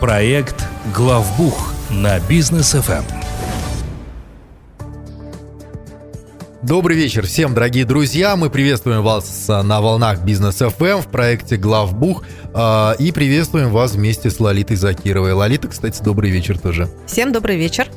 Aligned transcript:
Проект 0.00 0.64
«Главбух» 0.94 1.72
на 1.90 2.20
бизнес 2.20 2.72
ФМ. 2.72 3.04
Добрый 6.62 6.96
вечер 6.96 7.26
всем, 7.26 7.52
дорогие 7.52 7.84
друзья. 7.84 8.36
Мы 8.36 8.48
приветствуем 8.48 9.02
вас 9.02 9.48
на 9.48 9.80
волнах 9.80 10.24
Бизнес 10.24 10.56
ФМ 10.56 11.00
в 11.00 11.08
проекте 11.08 11.56
Главбух 11.56 12.24
э, 12.54 12.94
и 12.98 13.12
приветствуем 13.12 13.70
вас 13.70 13.92
вместе 13.92 14.30
с 14.30 14.40
Лолитой 14.40 14.76
Закировой. 14.76 15.32
Лолита, 15.32 15.68
кстати, 15.68 16.02
добрый 16.02 16.30
вечер 16.30 16.58
тоже. 16.58 16.88
Всем 17.06 17.32
добрый 17.32 17.56
вечер. 17.56 17.88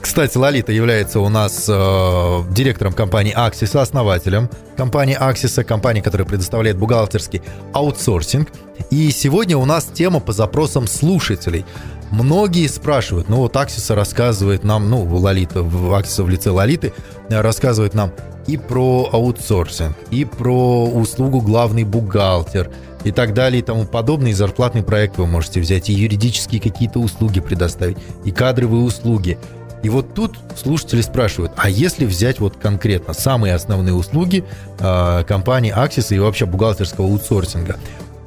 Кстати, 0.00 0.36
Лолита 0.36 0.72
является 0.72 1.20
у 1.20 1.28
нас 1.28 1.66
э, 1.68 2.42
директором 2.50 2.92
компании 2.92 3.34
Axis, 3.36 3.78
основателем 3.78 4.48
компании 4.76 5.18
Axis, 5.20 5.62
компании, 5.64 6.00
которая 6.00 6.26
предоставляет 6.26 6.76
бухгалтерский 6.76 7.42
аутсорсинг. 7.72 8.48
И 8.90 9.10
сегодня 9.10 9.56
у 9.56 9.64
нас 9.64 9.86
тема 9.86 10.20
по 10.20 10.32
запросам 10.32 10.86
слушателей. 10.86 11.64
Многие 12.10 12.66
спрашивают, 12.68 13.28
ну 13.28 13.36
вот 13.36 13.56
Аксиса 13.56 13.94
рассказывает 13.94 14.64
нам, 14.64 14.88
ну, 14.88 15.02
Лолита, 15.04 15.66
Аксиса 15.92 16.22
в 16.22 16.28
лице 16.28 16.50
Лолиты 16.50 16.92
э, 17.28 17.40
рассказывает 17.40 17.94
нам 17.94 18.12
и 18.46 18.56
про 18.56 19.10
аутсорсинг, 19.12 19.94
и 20.10 20.24
про 20.24 20.86
услугу 20.86 21.42
главный 21.42 21.84
бухгалтер, 21.84 22.70
и 23.04 23.12
так 23.12 23.34
далее, 23.34 23.60
и 23.60 23.62
тому 23.62 23.84
подобное. 23.84 24.30
И 24.30 24.34
зарплатный 24.34 24.82
проект 24.82 25.18
вы 25.18 25.26
можете 25.26 25.60
взять, 25.60 25.90
и 25.90 25.92
юридические 25.92 26.60
какие-то 26.60 26.98
услуги 26.98 27.40
предоставить, 27.40 27.98
и 28.24 28.30
кадровые 28.30 28.82
услуги. 28.82 29.38
И 29.82 29.88
вот 29.88 30.14
тут 30.14 30.36
слушатели 30.56 31.00
спрашивают, 31.02 31.52
а 31.56 31.70
если 31.70 32.04
взять 32.04 32.40
вот 32.40 32.56
конкретно 32.56 33.14
самые 33.14 33.54
основные 33.54 33.94
услуги 33.94 34.44
э, 34.80 35.24
компании 35.24 35.72
Axis 35.74 36.14
и 36.14 36.18
вообще 36.18 36.46
бухгалтерского 36.46 37.06
аутсорсинга, 37.06 37.76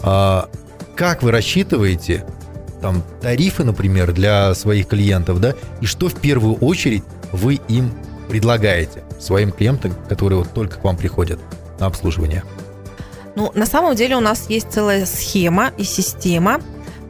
э, 0.02 0.42
как 0.96 1.24
вы 1.24 1.32
рассчитываете 1.32 2.26
там 2.82 3.04
тарифы, 3.22 3.64
например, 3.64 4.14
для 4.14 4.54
своих 4.56 4.88
клиентов, 4.88 5.42
да, 5.42 5.54
и 5.82 5.86
что 5.86 6.08
в 6.10 6.16
первую 6.16 6.56
очередь 6.56 7.04
вы 7.32 7.56
им 7.68 7.92
предлагаете 8.30 9.04
своим 9.20 9.52
клиентам, 9.52 9.94
которые 10.08 10.40
вот 10.40 10.54
только 10.54 10.78
к 10.78 10.84
вам 10.84 10.96
приходят 10.96 11.40
на 11.80 11.86
обслуживание? 11.88 12.44
Ну, 13.36 13.52
на 13.56 13.66
самом 13.66 13.96
деле 13.96 14.16
у 14.16 14.20
нас 14.20 14.50
есть 14.50 14.72
целая 14.72 15.06
схема 15.06 15.72
и 15.78 15.84
система 15.84 16.62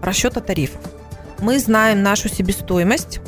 расчета 0.02 0.40
тарифов. 0.40 0.82
Мы 1.40 1.60
знаем 1.60 2.04
нашу 2.04 2.30
себестоимость, 2.30 3.20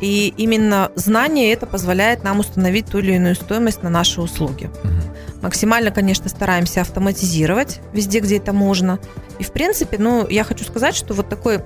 и 0.00 0.32
именно 0.36 0.90
знание 0.94 1.52
это 1.52 1.66
позволяет 1.66 2.24
нам 2.24 2.40
установить 2.40 2.86
ту 2.86 2.98
или 2.98 3.12
иную 3.14 3.34
стоимость 3.34 3.82
на 3.82 3.90
наши 3.90 4.20
услуги. 4.20 4.70
Угу. 4.82 5.42
Максимально, 5.42 5.90
конечно, 5.90 6.28
стараемся 6.28 6.80
автоматизировать 6.80 7.80
везде, 7.92 8.20
где 8.20 8.38
это 8.38 8.52
можно. 8.52 8.98
И, 9.38 9.44
в 9.44 9.52
принципе, 9.52 9.98
ну, 9.98 10.26
я 10.28 10.44
хочу 10.44 10.64
сказать, 10.64 10.94
что 10.94 11.14
вот 11.14 11.28
такой 11.28 11.60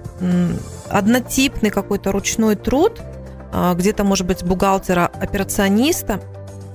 однотипный 0.89 1.71
какой-то 1.71 2.13
ручной 2.13 2.57
труд, 2.57 3.01
а, 3.53 3.75
где-то, 3.75 4.05
может 4.05 4.27
быть, 4.27 4.43
бухгалтера, 4.43 5.07
операциониста, 5.07 6.21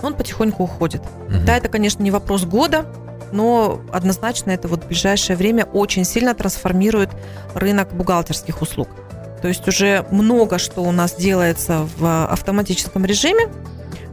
он 0.01 0.15
потихоньку 0.15 0.63
уходит. 0.63 1.01
Угу. 1.01 1.45
Да, 1.45 1.57
это, 1.57 1.69
конечно, 1.69 2.03
не 2.03 2.11
вопрос 2.11 2.45
года, 2.45 2.85
но 3.31 3.81
однозначно 3.91 4.51
это 4.51 4.67
вот 4.67 4.83
в 4.83 4.88
ближайшее 4.88 5.35
время 5.35 5.65
очень 5.65 6.05
сильно 6.05 6.33
трансформирует 6.33 7.09
рынок 7.53 7.93
бухгалтерских 7.93 8.61
услуг. 8.61 8.88
То 9.44 9.49
есть 9.49 9.67
уже 9.67 10.05
много 10.09 10.58
что 10.58 10.81
у 10.83 10.94
нас 10.94 11.16
делается 11.16 11.86
в 11.97 12.27
автоматическом 12.27 13.03
режиме, 13.03 13.50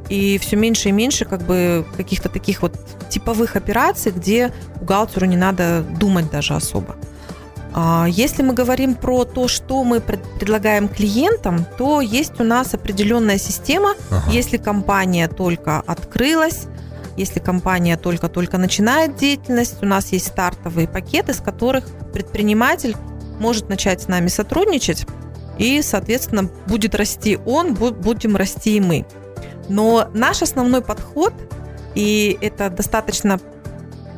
и 0.09 0.39
все 0.39 0.57
меньше 0.57 0.89
и 0.89 0.93
меньше 0.93 1.25
как 1.25 1.43
бы 1.43 1.87
каких-то 1.97 2.29
таких 2.29 2.63
вот 2.63 2.75
типовых 3.09 3.55
операций, 3.55 4.11
где 4.11 4.53
бухгалтеру 4.81 5.27
не 5.27 5.37
надо 5.37 5.85
думать 6.01 6.33
даже 6.33 6.55
особо. 6.55 6.97
А 7.73 8.07
если 8.09 8.43
мы 8.43 8.55
говорим 8.55 8.97
про 8.97 9.25
то, 9.25 9.47
что 9.47 9.85
мы 9.85 10.01
предлагаем 10.01 10.89
клиентам, 10.89 11.65
то 11.79 12.01
есть 12.01 12.41
у 12.41 12.43
нас 12.43 12.75
определенная 12.75 13.39
система. 13.39 13.95
Ага. 14.11 14.33
Если 14.33 14.57
компания 14.57 15.29
только 15.29 15.79
открылась, 15.87 16.67
если 17.17 17.39
компания 17.39 17.97
только-только 17.97 18.59
начинает 18.59 19.15
деятельность, 19.15 19.81
у 19.81 19.87
нас 19.87 20.11
есть 20.11 20.27
стартовые 20.27 20.89
пакеты, 20.89 21.35
с 21.35 21.39
которых 21.39 21.85
предприниматель 22.13 22.97
может 23.39 23.69
начать 23.69 24.03
с 24.03 24.09
нами 24.09 24.29
сотрудничать, 24.29 25.07
и, 25.61 25.83
соответственно, 25.83 26.49
будет 26.67 26.95
расти 26.95 27.39
он, 27.45 27.75
будем 27.75 28.35
расти 28.35 28.79
и 28.79 28.81
мы. 28.81 29.05
Но 29.69 30.09
наш 30.15 30.41
основной 30.41 30.81
подход, 30.81 31.35
и 31.95 32.39
это 32.41 32.71
достаточно 32.71 33.39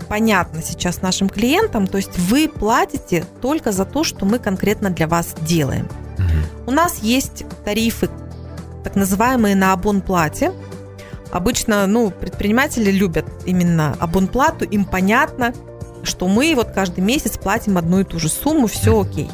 понятно 0.08 0.62
сейчас 0.62 1.02
нашим 1.02 1.28
клиентам, 1.28 1.88
то 1.88 1.96
есть 1.96 2.16
вы 2.16 2.48
платите 2.48 3.24
только 3.40 3.72
за 3.72 3.84
то, 3.84 4.04
что 4.04 4.24
мы 4.24 4.38
конкретно 4.38 4.90
для 4.90 5.08
вас 5.08 5.34
делаем. 5.40 5.88
Угу. 6.18 6.68
У 6.68 6.70
нас 6.70 7.00
есть 7.00 7.44
тарифы, 7.64 8.08
так 8.84 8.94
называемые 8.94 9.56
на 9.56 9.72
абонплате. 9.72 10.52
Обычно 11.32 11.88
ну, 11.88 12.12
предприниматели 12.12 12.92
любят 12.92 13.26
именно 13.46 13.96
абонплату, 13.98 14.64
им 14.64 14.84
понятно, 14.84 15.54
что 16.04 16.28
мы 16.28 16.52
вот 16.54 16.70
каждый 16.70 17.00
месяц 17.00 17.36
платим 17.36 17.78
одну 17.78 18.00
и 18.00 18.04
ту 18.04 18.20
же 18.20 18.28
сумму, 18.28 18.68
все 18.68 19.00
окей. 19.00 19.28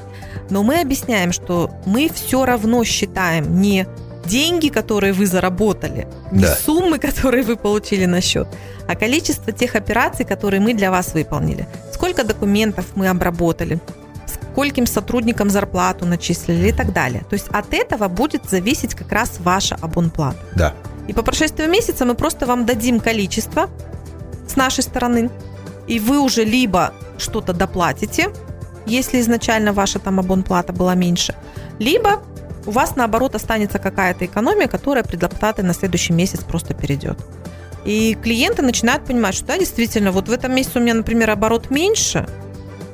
Но 0.51 0.63
мы 0.63 0.81
объясняем, 0.81 1.33
что 1.33 1.71
мы 1.87 2.11
все 2.13 2.45
равно 2.45 2.85
считаем 2.85 3.61
не 3.61 3.87
деньги, 4.25 4.69
которые 4.69 5.13
вы 5.13 5.27
заработали, 5.27 6.07
не 6.31 6.43
да. 6.43 6.55
суммы, 6.55 6.99
которые 6.99 7.43
вы 7.43 7.57
получили 7.57 8.05
на 8.05 8.21
счет, 8.21 8.49
а 8.87 8.95
количество 8.95 9.53
тех 9.53 9.75
операций, 9.75 10.25
которые 10.25 10.61
мы 10.61 10.75
для 10.75 10.91
вас 10.91 11.15
выполнили. 11.15 11.67
Сколько 11.93 12.25
документов 12.25 12.85
мы 12.95 13.09
обработали, 13.09 13.79
скольким 14.27 14.87
сотрудникам 14.87 15.51
зарплату 15.51 16.05
начислили 16.05 16.69
и 16.69 16.73
так 16.73 16.93
далее. 16.93 17.23
То 17.31 17.35
есть 17.35 17.49
от 17.49 17.73
этого 17.73 18.09
будет 18.09 18.45
зависеть 18.45 18.95
как 18.95 19.13
раз 19.13 19.39
ваша 19.41 19.77
абонплата. 19.81 20.39
Да. 20.55 20.75
И 21.07 21.13
по 21.13 21.23
прошествию 21.23 21.71
месяца 21.71 22.05
мы 22.05 22.15
просто 22.15 22.45
вам 22.45 22.67
дадим 22.67 23.01
количество 23.01 23.71
с 24.47 24.57
нашей 24.57 24.83
стороны, 24.83 25.31
и 25.87 25.99
вы 25.99 26.21
уже 26.21 26.45
либо 26.45 26.93
что-то 27.19 27.53
доплатите, 27.53 28.31
если 28.89 29.21
изначально 29.21 29.73
ваша 29.73 29.99
там 29.99 30.19
абонплата 30.19 30.73
была 30.73 30.95
меньше, 30.95 31.35
либо 31.79 32.23
у 32.67 32.71
вас, 32.71 32.97
наоборот, 32.97 33.35
останется 33.35 33.79
какая-то 33.79 34.27
экономия, 34.27 34.67
которая 34.67 35.05
предоплаты 35.05 35.63
на 35.63 35.73
следующий 35.73 36.13
месяц 36.13 36.41
просто 36.41 36.75
перейдет. 36.75 37.19
И 37.85 38.15
клиенты 38.15 38.63
начинают 38.63 39.05
понимать, 39.07 39.35
что 39.35 39.47
да, 39.47 39.59
действительно, 39.59 40.13
вот 40.13 40.29
в 40.29 40.33
этом 40.33 40.55
месяце 40.55 40.79
у 40.79 40.83
меня, 40.83 40.95
например, 40.95 41.31
оборот 41.31 41.71
меньше, 41.71 42.29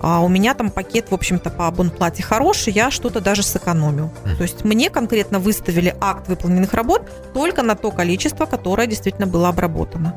а 0.01 0.21
у 0.21 0.29
меня 0.29 0.55
там 0.55 0.71
пакет, 0.71 1.11
в 1.11 1.15
общем-то, 1.15 1.49
по 1.51 1.67
абонплате 1.67 2.23
хороший, 2.23 2.73
я 2.75 2.91
что-то 2.91 3.21
даже 3.21 3.43
сэкономил. 3.43 4.11
То 4.37 4.43
есть 4.43 4.63
мне 4.63 4.91
конкретно 4.91 5.39
выставили 5.39 5.97
акт 5.99 6.29
выполненных 6.29 6.75
работ 6.75 7.09
только 7.33 7.63
на 7.63 7.75
то 7.75 7.91
количество, 7.91 8.45
которое 8.45 8.87
действительно 8.87 9.27
было 9.27 9.49
обработано. 9.49 10.15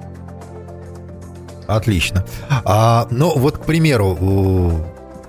Отлично. 1.68 2.26
А, 2.66 3.08
ну, 3.12 3.38
вот, 3.38 3.58
к 3.58 3.66
примеру, 3.66 4.18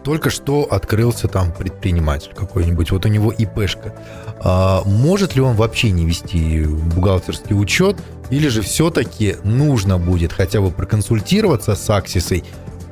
только 0.09 0.31
что 0.31 0.63
открылся 0.63 1.29
там 1.29 1.53
предприниматель 1.53 2.31
какой-нибудь, 2.35 2.93
вот 2.93 3.05
у 3.05 3.11
него 3.11 3.31
ИПшка. 3.31 3.95
А 4.41 4.83
может 4.87 5.35
ли 5.37 5.43
он 5.43 5.55
вообще 5.55 5.91
не 5.91 6.07
вести 6.07 6.65
бухгалтерский 6.65 7.55
учет, 7.55 7.99
или 8.31 8.49
же 8.49 8.63
все-таки 8.63 9.37
нужно 9.45 9.99
будет 9.99 10.33
хотя 10.33 10.63
бы 10.63 10.71
проконсультироваться 10.71 11.75
с 11.75 11.91
Аксисой 11.91 12.43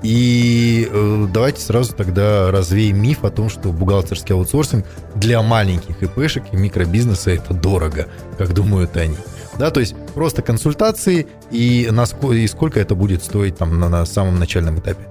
и 0.03 0.87
э, 0.93 1.26
давайте 1.32 1.62
сразу 1.62 1.94
тогда 1.94 2.50
развеем 2.50 3.00
миф 3.00 3.25
о 3.25 3.31
том, 3.31 3.49
что 3.49 3.72
бухгалтерский 3.72 4.34
аутсорсинг 4.34 4.84
для 5.15 5.41
маленьких 5.41 6.03
ИПшек 6.03 6.44
и 6.53 6.56
микробизнеса 6.59 7.31
это 7.31 7.55
дорого, 7.55 8.09
как 8.37 8.53
думают 8.53 8.94
они. 8.99 9.16
Да, 9.59 9.71
то 9.71 9.81
есть 9.81 9.97
просто 10.15 10.43
консультации 10.43 11.26
и, 11.50 11.88
насколько, 11.91 12.34
и 12.34 12.47
сколько 12.47 12.78
это 12.78 12.94
будет 12.94 13.25
стоить 13.25 13.56
там 13.56 13.81
на, 13.81 13.88
на 13.88 14.05
самом 14.05 14.38
начальном 14.38 14.81
этапе. 14.81 15.09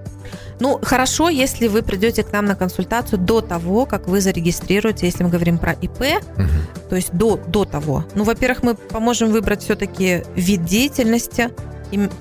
Ну, 0.59 0.79
хорошо, 0.81 1.29
если 1.29 1.67
вы 1.67 1.81
придете 1.81 2.23
к 2.23 2.31
нам 2.31 2.45
на 2.45 2.55
консультацию 2.55 3.19
до 3.19 3.41
того, 3.41 3.85
как 3.85 4.07
вы 4.07 4.21
зарегистрируете, 4.21 5.05
если 5.05 5.23
мы 5.23 5.29
говорим 5.29 5.57
про 5.57 5.73
ИП, 5.73 6.01
угу. 6.37 6.47
то 6.89 6.95
есть 6.95 7.11
до, 7.11 7.37
до 7.47 7.65
того. 7.65 8.05
Ну, 8.15 8.23
во-первых, 8.23 8.63
мы 8.63 8.75
поможем 8.75 9.31
выбрать 9.31 9.63
все-таки 9.63 10.23
вид 10.35 10.65
деятельности 10.65 11.49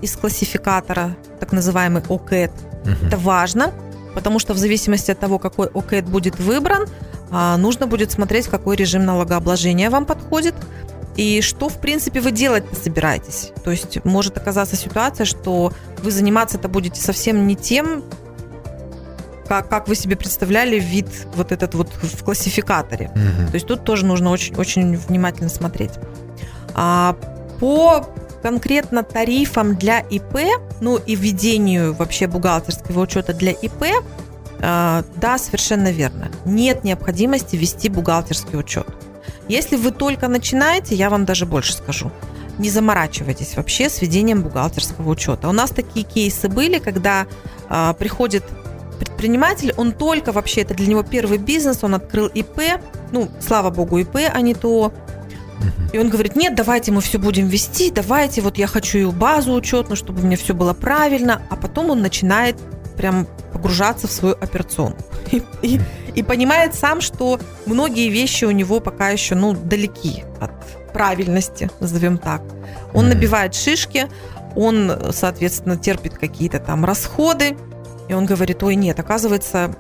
из 0.03 0.17
классификатора, 0.17 1.17
так 1.41 1.53
называемый 1.53 2.03
ОКЭД. 2.09 2.51
Угу. 2.51 3.07
Это 3.07 3.17
важно, 3.17 3.73
потому 4.15 4.39
что 4.39 4.55
в 4.55 4.59
зависимости 4.59 5.11
от 5.11 5.19
того, 5.19 5.39
какой 5.39 5.69
ОКЭД 5.69 6.07
будет 6.07 6.39
выбран, 6.39 6.87
а, 7.31 7.57
нужно 7.57 7.87
будет 7.87 8.13
смотреть, 8.13 8.47
какой 8.47 8.77
режим 8.77 9.05
налогообложения 9.05 9.91
вам 9.91 10.07
подходит. 10.07 10.55
И 11.17 11.41
что, 11.43 11.69
в 11.69 11.79
принципе, 11.81 12.21
вы 12.21 12.33
делать 12.33 12.65
собираетесь? 12.83 13.53
То 13.63 13.71
есть 13.71 14.05
может 14.05 14.37
оказаться 14.37 14.77
ситуация, 14.77 15.25
что 15.25 15.73
вы 16.03 16.11
заниматься 16.11 16.59
это 16.59 16.69
будете 16.69 17.01
совсем 17.01 17.47
не 17.47 17.55
тем, 17.55 18.03
как, 19.47 19.69
как 19.69 19.89
вы 19.89 19.95
себе 19.95 20.17
представляли 20.17 20.79
вид 20.79 21.09
вот 21.35 21.53
этот 21.53 21.75
вот 21.75 21.91
в 22.03 22.25
классификаторе. 22.25 23.11
Угу. 23.15 23.49
То 23.49 23.55
есть 23.55 23.67
тут 23.67 23.85
тоже 23.85 24.07
нужно 24.07 24.31
очень, 24.31 24.55
очень 24.57 24.97
внимательно 24.97 25.49
смотреть. 25.49 25.93
А, 26.75 27.17
по 27.61 28.07
конкретно 28.43 29.03
тарифам 29.03 29.77
для 29.77 30.01
ИП, 30.01 30.39
ну 30.81 30.97
и 30.97 31.15
введению 31.15 31.95
вообще 31.95 32.27
бухгалтерского 32.27 33.01
учета 33.01 33.33
для 33.33 33.53
ИП, 33.53 33.85
Э, 34.65 35.03
да, 35.17 35.39
совершенно 35.39 35.93
верно. 35.93 36.31
Нет 36.47 36.85
необходимости 36.85 37.57
вести 37.57 37.91
бухгалтерский 37.91 38.59
учет. 38.59 38.87
Если 39.49 39.77
вы 39.77 39.91
только 39.91 40.29
начинаете, 40.29 40.95
я 40.95 41.11
вам 41.11 41.25
даже 41.25 41.47
больше 41.47 41.75
скажу, 41.75 42.11
не 42.59 42.71
заморачивайтесь 42.71 43.57
вообще 43.57 43.89
с 43.89 44.01
ведением 44.01 44.43
бухгалтерского 44.43 45.11
учета. 45.11 45.49
У 45.49 45.53
нас 45.53 45.71
такие 45.71 46.07
кейсы 46.07 46.49
были, 46.49 46.79
когда 46.79 47.27
э, 47.69 47.95
приходит 47.99 48.45
предприниматель, 48.99 49.75
он 49.77 49.93
только 49.93 50.33
вообще, 50.33 50.63
это 50.63 50.75
для 50.75 50.87
него 50.87 51.03
первый 51.03 51.39
бизнес, 51.39 51.83
он 51.83 51.95
открыл 51.95 52.27
ИП, 52.29 52.81
ну, 53.13 53.29
слава 53.41 53.71
богу, 53.71 53.99
ИП, 53.99 54.17
а 54.33 54.41
не 54.41 54.55
то. 54.55 54.93
И 55.93 55.99
он 55.99 56.09
говорит, 56.09 56.37
нет, 56.37 56.55
давайте 56.55 56.93
мы 56.93 57.01
все 57.01 57.19
будем 57.19 57.49
вести, 57.49 57.91
давайте, 57.91 58.41
вот 58.41 58.59
я 58.59 58.67
хочу 58.67 58.99
и 58.99 59.05
базу 59.07 59.53
учетную, 59.53 59.97
чтобы 59.97 60.23
у 60.23 60.27
меня 60.27 60.37
все 60.37 60.55
было 60.55 60.75
правильно. 60.75 61.43
А 61.51 61.57
потом 61.57 61.91
он 61.91 62.03
начинает 62.03 62.57
прям 62.97 63.27
погружаться 63.53 64.07
в 64.07 64.13
свою 64.13 64.35
операционку. 64.35 65.03
И, 65.31 65.43
и, 65.63 65.81
и 66.15 66.23
понимает 66.23 66.75
сам, 66.75 67.01
что 67.01 67.41
многие 67.67 68.09
вещи 68.09 68.45
у 68.45 68.51
него 68.51 68.81
пока 68.81 69.11
еще 69.11 69.35
ну, 69.35 69.53
далеки 69.53 70.25
от 70.41 70.53
правильности, 70.93 71.71
назовем 71.81 72.19
так. 72.19 72.43
Он 72.93 73.09
набивает 73.09 73.55
шишки, 73.55 74.09
он, 74.55 74.93
соответственно, 75.13 75.77
терпит 75.77 76.19
какие-то 76.19 76.61
там 76.61 76.85
расходы, 76.85 77.57
и 78.09 78.15
он 78.15 78.27
говорит, 78.27 78.63
ой, 78.63 78.77
нет, 78.77 79.01
оказывается, 79.01 79.75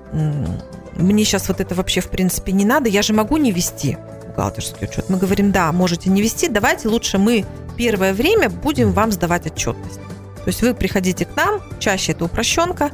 мне 0.96 1.24
сейчас 1.24 1.48
вот 1.48 1.60
это 1.60 1.74
вообще 1.74 2.00
в 2.00 2.08
принципе 2.08 2.52
не 2.52 2.64
надо, 2.64 2.88
я 2.88 3.02
же 3.02 3.12
могу 3.12 3.36
не 3.36 3.52
вести 3.52 3.96
бухгалтерский 4.34 4.88
учет. 4.88 5.08
Мы 5.08 5.18
говорим, 5.18 5.52
да, 5.52 5.70
можете 5.72 6.10
не 6.10 6.22
вести, 6.22 6.48
давайте 6.48 6.88
лучше 6.88 7.18
мы 7.18 7.44
первое 7.76 8.12
время 8.12 8.50
будем 8.50 8.92
вам 8.92 9.12
сдавать 9.12 9.46
отчетность. 9.46 10.00
То 10.44 10.48
есть 10.48 10.62
вы 10.62 10.74
приходите 10.74 11.24
к 11.24 11.36
нам, 11.36 11.62
чаще 11.78 12.12
это 12.12 12.24
упрощенка, 12.24 12.90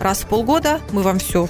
раз 0.00 0.20
в 0.20 0.26
полгода 0.26 0.80
мы 0.92 1.02
вам 1.02 1.18
все 1.18 1.48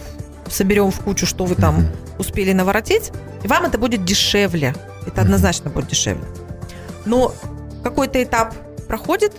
соберем 0.48 0.90
в 0.90 1.00
кучу, 1.00 1.26
что 1.26 1.44
вы 1.44 1.54
там 1.54 1.86
успели 2.18 2.52
наворотить, 2.52 3.12
и 3.42 3.48
вам 3.48 3.64
это 3.64 3.78
будет 3.78 4.04
дешевле. 4.04 4.74
Это 5.06 5.22
однозначно 5.22 5.70
будет 5.70 5.88
дешевле. 5.88 6.24
Но 7.04 7.34
какой-то 7.82 8.22
этап 8.22 8.54
проходит, 8.86 9.32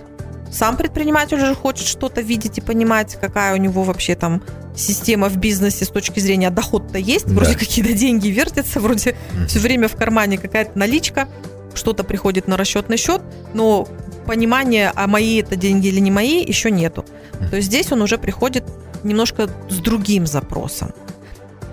сам 0.51 0.77
предприниматель 0.77 1.37
уже 1.37 1.55
хочет 1.55 1.87
что-то 1.87 2.21
видеть 2.21 2.57
и 2.57 2.61
понимать, 2.61 3.17
какая 3.19 3.53
у 3.53 3.57
него 3.57 3.83
вообще 3.83 4.15
там 4.15 4.43
система 4.75 5.29
в 5.29 5.37
бизнесе 5.37 5.85
с 5.85 5.89
точки 5.89 6.19
зрения 6.19 6.49
доход-то 6.49 6.97
есть, 6.97 7.27
да. 7.27 7.33
вроде 7.33 7.57
какие-то 7.57 7.93
деньги 7.93 8.27
вертятся, 8.27 8.79
вроде 8.79 9.11
mm-hmm. 9.11 9.47
все 9.47 9.59
время 9.59 9.87
в 9.87 9.95
кармане 9.95 10.37
какая-то 10.37 10.77
наличка, 10.77 11.27
что-то 11.73 12.03
приходит 12.03 12.47
на 12.47 12.57
расчетный 12.57 12.97
счет, 12.97 13.21
но 13.53 13.87
понимания, 14.25 14.91
а 14.95 15.07
мои 15.07 15.41
это 15.41 15.55
деньги 15.55 15.87
или 15.87 15.99
не 15.99 16.11
мои, 16.11 16.43
еще 16.43 16.71
нету. 16.71 17.05
То 17.49 17.55
есть 17.57 17.67
здесь 17.67 17.91
он 17.91 18.01
уже 18.01 18.17
приходит 18.17 18.63
немножко 19.03 19.49
с 19.69 19.77
другим 19.77 20.25
запросом. 20.27 20.91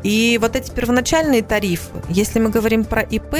И 0.02 0.38
вот 0.40 0.56
эти 0.56 0.70
первоначальные 0.70 1.42
тарифы, 1.42 2.02
если 2.08 2.40
мы 2.40 2.50
говорим 2.50 2.84
про 2.84 3.02
ИП, 3.02 3.36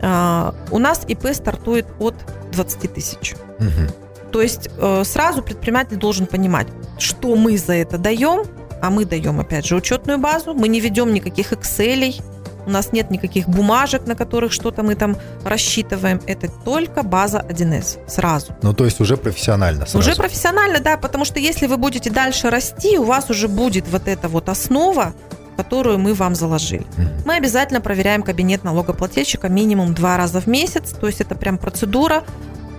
а, 0.00 0.54
у 0.70 0.78
нас 0.78 1.04
ИП 1.08 1.28
стартует 1.32 1.86
от 1.98 2.14
20 2.52 2.94
тысяч. 2.94 3.34
Угу. 3.58 4.30
То 4.32 4.42
есть 4.42 4.68
э, 4.76 5.02
сразу 5.04 5.42
предприниматель 5.42 5.96
должен 5.96 6.26
понимать, 6.26 6.68
что 6.98 7.34
мы 7.34 7.56
за 7.56 7.72
это 7.72 7.96
даем, 7.96 8.44
а 8.80 8.90
мы 8.90 9.04
даем, 9.04 9.40
опять 9.40 9.66
же, 9.66 9.74
учетную 9.74 10.18
базу, 10.18 10.54
мы 10.54 10.68
не 10.68 10.80
ведем 10.80 11.12
никаких 11.12 11.52
Excel, 11.52 12.22
у 12.68 12.70
нас 12.70 12.92
нет 12.92 13.10
никаких 13.10 13.48
бумажек, 13.48 14.06
на 14.06 14.14
которых 14.14 14.52
что-то 14.52 14.82
мы 14.82 14.94
там 14.94 15.16
рассчитываем. 15.44 16.20
Это 16.26 16.48
только 16.64 17.02
база 17.02 17.44
1С 17.48 17.98
сразу. 18.06 18.54
Ну, 18.62 18.74
то 18.74 18.84
есть 18.84 19.00
уже 19.00 19.16
профессионально 19.16 19.86
сразу. 19.86 19.98
Уже 19.98 20.14
профессионально, 20.14 20.80
да, 20.80 20.96
потому 20.96 21.24
что 21.24 21.40
если 21.40 21.66
вы 21.66 21.76
будете 21.76 22.10
дальше 22.10 22.50
расти, 22.50 22.98
у 22.98 23.04
вас 23.04 23.30
уже 23.30 23.48
будет 23.48 23.88
вот 23.88 24.06
эта 24.06 24.28
вот 24.28 24.48
основа, 24.48 25.14
которую 25.56 25.98
мы 25.98 26.14
вам 26.14 26.34
заложили. 26.34 26.82
Mm-hmm. 26.82 27.22
Мы 27.24 27.36
обязательно 27.36 27.80
проверяем 27.80 28.22
кабинет 28.22 28.64
налогоплательщика 28.64 29.48
минимум 29.48 29.94
два 29.94 30.16
раза 30.16 30.40
в 30.40 30.46
месяц, 30.46 30.92
то 30.92 31.06
есть 31.06 31.20
это 31.20 31.34
прям 31.34 31.58
процедура, 31.58 32.22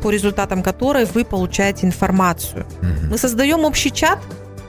по 0.01 0.09
результатам 0.12 0.63
которой 0.63 1.06
вы 1.06 1.25
получаете 1.25 1.85
информацию. 1.85 2.65
Угу. 2.81 3.12
Мы 3.12 3.18
создаем 3.18 3.65
общий 3.65 3.92
чат, 3.92 4.19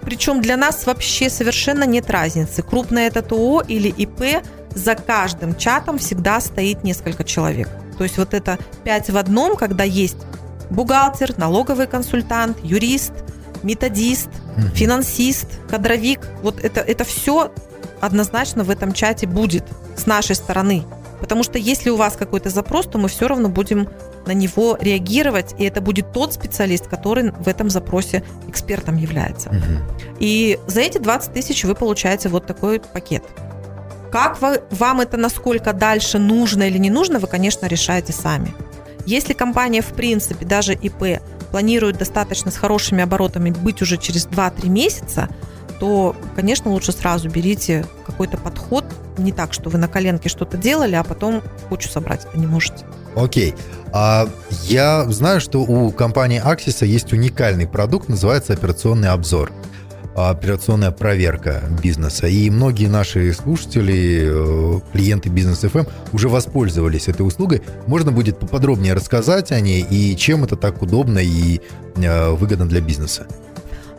причем 0.02 0.40
для 0.40 0.56
нас 0.56 0.87
вообще 0.87 1.31
совершенно 1.31 1.84
нет 1.84 2.11
разницы, 2.11 2.62
крупное 2.62 3.06
это 3.06 3.23
ТО 3.23 3.62
или 3.66 3.88
ИП, 3.88 4.43
за 4.75 4.94
каждым 4.94 5.56
чатом 5.56 5.99
всегда 5.99 6.40
стоит 6.40 6.84
несколько 6.84 7.25
человек. 7.25 7.69
То 7.99 8.05
есть 8.05 8.19
вот 8.19 8.34
это 8.34 8.58
пять 8.84 9.11
в 9.11 9.17
одном, 9.17 9.56
когда 9.56 9.84
есть 9.84 10.17
бухгалтер, 10.70 11.37
налоговый 11.38 11.87
консультант, 11.87 12.58
юрист, 12.62 13.12
методист, 13.62 14.28
финансист, 14.75 15.46
кадровик, 15.69 16.20
вот 16.43 16.64
это, 16.64 16.81
это 16.81 17.05
все 17.05 17.52
однозначно 18.00 18.64
в 18.64 18.70
этом 18.70 18.93
чате 18.93 19.26
будет 19.26 19.64
с 19.96 20.06
нашей 20.06 20.37
стороны. 20.37 20.84
Потому 21.20 21.43
что 21.43 21.58
если 21.58 21.90
у 21.90 21.96
вас 21.96 22.16
какой-то 22.16 22.49
запрос, 22.49 22.87
то 22.87 22.99
мы 22.99 23.08
все 23.08 23.28
равно 23.28 23.49
будем 23.49 23.88
на 24.26 24.32
него 24.32 24.78
реагировать, 24.81 25.55
и 25.58 25.64
это 25.64 25.81
будет 25.81 26.12
тот 26.12 26.32
специалист, 26.32 26.87
который 26.87 27.32
в 27.32 27.49
этом 27.49 27.69
запросе 27.69 28.23
экспертом 28.49 28.96
является. 28.96 29.50
Угу. 29.50 30.16
И 30.19 30.58
за 30.66 30.81
эти 30.81 30.99
20 30.99 31.32
тысяч 31.32 31.64
вы 31.64 31.75
получаете 31.75 32.28
вот 32.28 32.46
такой 32.46 32.81
пакет. 32.81 33.23
Как 34.11 34.41
вы, 34.43 34.61
вам 34.71 35.01
это 35.01 35.17
насколько 35.17 35.73
дальше 35.73 36.19
нужно 36.19 36.65
или 36.65 36.79
не 36.79 36.91
нужно, 36.91 37.19
вы, 37.19 37.29
конечно, 37.29 37.67
решаете 37.67 38.12
сами. 38.12 38.55
Если 39.07 39.33
компания, 39.33 39.83
в 39.83 39.93
принципе, 39.93 40.45
даже 40.45 40.75
ИП 40.75 41.21
планирует 41.51 41.99
достаточно 41.99 42.51
с 42.51 42.57
хорошими 42.57 43.03
оборотами 43.03 43.51
быть 43.51 43.83
уже 43.83 43.97
через 43.97 44.27
2-3 44.27 44.69
месяца, 44.69 45.29
то, 45.79 46.15
конечно, 46.37 46.71
лучше 46.71 46.93
сразу 46.93 47.31
берите 47.31 47.87
какой-то 48.07 48.37
подход, 48.37 48.85
не 49.17 49.33
так, 49.33 49.53
что 49.53 49.71
вы 49.71 49.79
на 49.79 49.89
коленке 49.89 50.29
что-то 50.29 50.57
делали, 50.57 50.95
а 50.95 51.03
потом 51.03 51.43
кучу 51.69 51.89
собрать 51.89 52.27
это 52.27 52.39
не 52.39 52.47
можете. 52.47 52.85
Окей. 53.17 53.55
А 53.93 54.29
я 54.65 55.05
знаю, 55.11 55.41
что 55.41 55.61
у 55.61 55.91
компании 55.91 56.43
Axis 56.45 56.87
есть 56.87 57.12
уникальный 57.12 57.67
продукт, 57.67 58.09
называется 58.09 58.53
операционный 58.53 59.09
обзор 59.09 59.53
операционная 60.15 60.91
проверка 60.91 61.62
бизнеса. 61.83 62.27
И 62.27 62.51
многие 62.51 62.87
наши 62.87 63.33
слушатели, 63.33 64.23
э, 64.25 64.81
клиенты 64.93 65.29
Бизнес 65.29 65.65
FM 65.65 65.89
уже 66.12 66.29
воспользовались 66.29 67.09
этой 67.09 67.23
услугой. 67.23 67.62
Можно 67.87 68.12
будет 68.12 68.39
поподробнее 68.39 68.95
рассказать 68.95 69.53
о 69.53 69.61
ней 69.61 69.87
и 69.89 70.17
чем 70.17 70.45
это 70.45 70.57
так 70.57 70.83
удобно 70.83 71.19
и 71.19 71.61
э, 71.97 72.31
выгодно 72.31 72.67
для 72.67 72.81
бизнеса. 72.81 73.27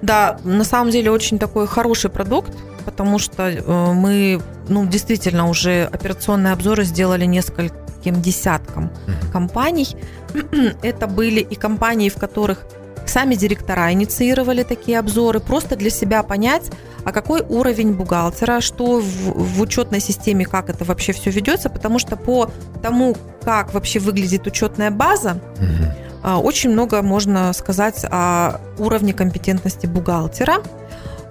Да, 0.02 0.40
на 0.44 0.63
самом 0.63 0.92
деле 0.92 1.12
очень 1.12 1.38
такой 1.38 1.68
хороший 1.68 2.10
продукт, 2.10 2.52
потому 2.86 3.19
что 3.19 3.50
э, 3.50 3.94
мы, 3.94 4.42
ну, 4.68 4.86
действительно 4.86 5.48
уже 5.48 5.84
операционные 5.92 6.54
обзоры 6.54 6.84
сделали 6.84 7.25
нескольким 7.25 8.22
десяткам 8.22 8.86
mm-hmm. 8.86 9.32
компаний. 9.32 9.96
Это 10.82 11.08
были 11.08 11.39
и 11.39 11.56
компании, 11.56 12.10
в 12.10 12.15
которых 12.15 12.65
сами 13.05 13.36
директора 13.36 13.91
инициировали 13.91 14.63
такие 14.63 15.00
обзоры, 15.00 15.39
просто 15.39 15.75
для 15.75 15.89
себя 15.89 16.24
понять, 16.24 16.72
а 17.03 17.12
какой 17.12 17.41
уровень 17.41 17.93
бухгалтера, 17.93 18.62
что 18.62 19.00
в, 19.00 19.03
в 19.03 19.62
учетной 19.62 20.00
системе, 20.00 20.46
как 20.46 20.70
это 20.70 20.86
вообще 20.86 21.13
все 21.13 21.31
ведется, 21.31 21.70
потому 21.70 22.00
что 22.00 22.15
по 22.15 22.50
тому, 22.81 23.15
как 23.43 23.74
вообще 23.74 24.00
выглядит 24.00 24.46
учетная 24.48 24.91
база, 24.91 25.39
угу. 25.58 26.48
очень 26.48 26.70
много 26.70 27.01
можно 27.01 27.53
сказать 27.53 28.05
о 28.10 28.60
уровне 28.77 29.13
компетентности 29.13 29.88
бухгалтера. 29.88 30.62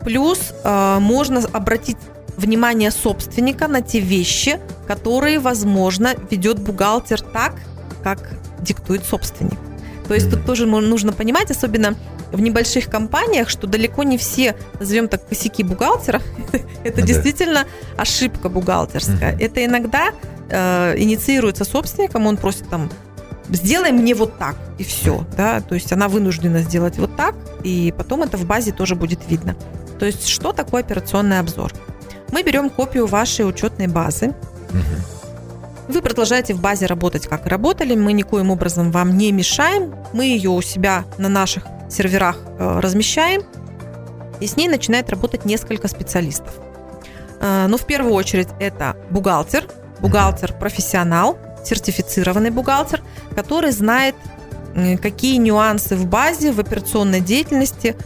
Плюс 0.03 0.55
а, 0.65 0.99
можно 0.99 1.41
обратить 1.53 1.99
внимание 2.37 2.91
собственника 2.91 3.69
на 3.69 3.83
те 3.83 4.01
вещи, 4.01 4.59
которые, 4.87 5.39
возможно, 5.39 6.15
ведет 6.31 6.59
бухгалтер 6.59 7.21
так, 7.21 7.55
как 8.03 8.19
диктует 8.61 9.05
собственник. 9.05 9.59
То 10.11 10.15
есть 10.15 10.29
тут 10.29 10.45
тоже 10.45 10.67
нужно 10.67 11.13
понимать, 11.13 11.53
особенно 11.53 11.95
в 12.33 12.41
небольших 12.41 12.87
компаниях, 12.87 13.49
что 13.49 13.69
далеко 13.69 14.03
не 14.03 14.19
все, 14.19 14.57
назовем 14.81 15.07
так, 15.07 15.25
косяки 15.29 15.63
бухгалтера, 15.63 16.21
это 16.85 17.03
действительно 17.03 17.65
ошибка 17.97 18.49
бухгалтерская. 18.49 19.39
Это 19.39 19.65
иногда 19.65 20.11
э, 20.49 20.95
инициируется 20.99 21.65
собственником, 21.65 22.27
он 22.27 22.39
просит 22.39 22.69
там 22.69 22.91
сделай 23.51 23.93
мне 23.93 24.17
вот 24.17 24.37
так, 24.37 24.57
и 24.79 24.83
все, 24.83 25.25
да, 25.37 25.61
то 25.61 25.77
есть 25.77 25.93
она 25.93 26.09
вынуждена 26.09 26.63
сделать 26.63 26.99
вот 26.99 27.15
так, 27.15 27.37
и 27.63 27.95
потом 27.97 28.25
это 28.25 28.37
в 28.37 28.45
базе 28.47 28.73
тоже 28.73 28.97
будет 28.97 29.21
видно. 29.29 29.55
То 30.01 30.07
есть 30.07 30.27
что 30.27 30.53
такое 30.53 30.83
операционный 30.83 31.39
обзор? 31.39 31.73
Мы 32.33 32.43
берем 32.43 32.69
копию 32.69 33.07
вашей 33.07 33.49
учетной 33.49 33.87
базы, 33.87 34.35
вы 35.91 36.03
продолжаете 36.03 36.55
в 36.55 36.61
базе 36.61 36.87
работать, 36.87 37.27
как 37.27 37.47
и 37.47 37.49
работали. 37.49 37.95
Мы 37.95 38.13
никоим 38.13 38.51
образом 38.51 38.91
вам 38.91 39.17
не 39.17 39.33
мешаем. 39.33 39.95
Мы 40.13 40.27
ее 40.27 40.51
у 40.51 40.63
себя 40.63 41.05
на 41.19 41.29
наших 41.29 41.65
серверах 41.89 42.37
э, 42.59 42.81
размещаем. 42.81 43.43
И 44.41 44.47
с 44.47 44.57
ней 44.57 44.69
начинает 44.69 45.11
работать 45.11 45.45
несколько 45.45 45.89
специалистов. 45.89 46.55
Э, 47.41 47.67
но 47.69 47.77
в 47.77 47.87
первую 47.87 48.15
очередь 48.15 48.49
это 48.59 48.97
бухгалтер, 49.11 49.67
бухгалтер-профессионал, 50.01 51.39
сертифицированный 51.65 52.51
бухгалтер, 52.51 53.03
который 53.35 53.71
знает, 53.71 54.15
какие 55.03 55.37
нюансы 55.37 55.97
в 55.97 56.07
базе, 56.07 56.53
в 56.53 56.61
операционной 56.61 57.21
деятельности 57.21 57.97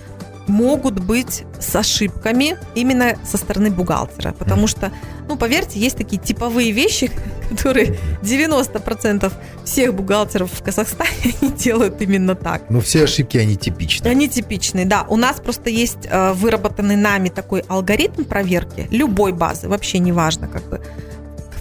могут 0.46 1.00
быть 1.00 1.44
с 1.58 1.74
ошибками 1.74 2.56
именно 2.74 3.16
со 3.24 3.36
стороны 3.36 3.70
бухгалтера. 3.70 4.32
Потому 4.32 4.66
что, 4.66 4.92
ну, 5.28 5.36
поверьте, 5.36 5.78
есть 5.78 5.96
такие 5.96 6.20
типовые 6.20 6.72
вещи, 6.72 7.10
которые 7.50 7.96
90% 8.22 9.32
всех 9.64 9.94
бухгалтеров 9.94 10.52
в 10.52 10.62
Казахстане 10.62 11.34
делают 11.56 12.00
именно 12.00 12.34
так. 12.34 12.64
Ну, 12.68 12.80
все 12.80 13.04
ошибки, 13.04 13.38
они 13.38 13.56
типичны. 13.56 14.08
Они 14.08 14.28
типичные, 14.28 14.84
да. 14.84 15.06
У 15.08 15.16
нас 15.16 15.40
просто 15.40 15.70
есть 15.70 16.06
э, 16.06 16.32
выработанный 16.32 16.96
нами 16.96 17.28
такой 17.28 17.60
алгоритм 17.68 18.24
проверки 18.24 18.86
любой 18.90 19.32
базы, 19.32 19.68
вообще 19.68 19.98
неважно, 19.98 20.48
как 20.48 20.68
бы 20.68 20.80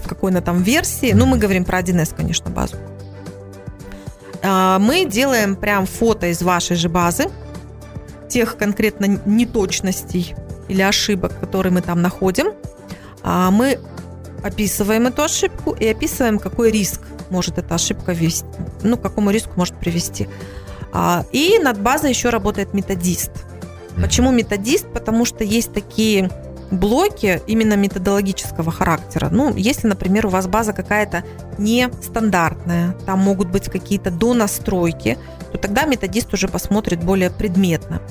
в 0.04 0.08
какой 0.08 0.30
она 0.30 0.40
там 0.40 0.62
версии. 0.62 1.12
Ну, 1.12 1.26
мы 1.26 1.38
говорим 1.38 1.64
про 1.64 1.80
1С, 1.80 2.14
конечно, 2.14 2.50
базу. 2.50 2.76
А, 4.42 4.78
мы 4.78 5.06
делаем 5.06 5.56
прям 5.56 5.86
фото 5.86 6.26
из 6.26 6.42
вашей 6.42 6.76
же 6.76 6.88
базы, 6.88 7.30
тех 8.34 8.56
конкретно 8.56 9.20
неточностей 9.26 10.34
или 10.66 10.82
ошибок, 10.82 11.38
которые 11.38 11.72
мы 11.72 11.82
там 11.82 12.02
находим. 12.02 12.48
А, 13.22 13.52
мы 13.52 13.78
описываем 14.42 15.06
эту 15.06 15.22
ошибку 15.22 15.70
и 15.70 15.86
описываем, 15.86 16.40
какой 16.40 16.72
риск 16.72 17.00
может 17.30 17.58
эта 17.58 17.76
ошибка 17.76 18.10
вести, 18.10 18.44
ну, 18.82 18.96
к 18.96 19.02
какому 19.02 19.30
риску 19.30 19.52
может 19.54 19.76
привести. 19.76 20.28
А, 20.92 21.24
и 21.30 21.60
над 21.62 21.80
базой 21.80 22.10
еще 22.10 22.30
работает 22.30 22.74
методист. 22.74 23.30
Почему 24.02 24.32
методист? 24.32 24.86
Потому 24.92 25.24
что 25.24 25.44
есть 25.44 25.72
такие 25.72 26.28
блоки 26.72 27.40
именно 27.46 27.74
методологического 27.76 28.72
характера. 28.72 29.28
Ну, 29.30 29.54
если, 29.54 29.86
например, 29.86 30.26
у 30.26 30.30
вас 30.30 30.48
база 30.48 30.72
какая-то 30.72 31.22
нестандартная, 31.56 32.96
там 33.06 33.20
могут 33.20 33.48
быть 33.48 33.70
какие-то 33.70 34.10
донастройки, 34.10 35.18
то 35.52 35.58
тогда 35.58 35.84
методист 35.84 36.34
уже 36.34 36.48
посмотрит 36.48 37.04
более 37.04 37.30
предметно. 37.30 38.02